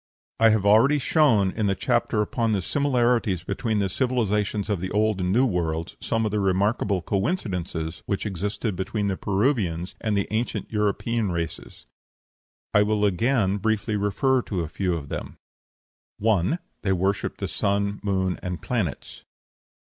[0.39, 4.89] I have already shown, in the chapter upon the similarities between the civilizations of the
[4.89, 10.17] Old and New Worlds, some of the remarkable coincidences which existed between the Peruvians and
[10.17, 11.85] the ancient European races;
[12.73, 15.37] I will again briefly, refer to a few of them:
[16.17, 16.57] 1.
[16.81, 19.23] They worshipped the sun, moon, and planets.